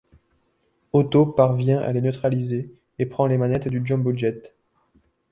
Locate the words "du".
3.67-3.85